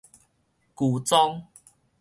[0.73, 1.45] 舊宗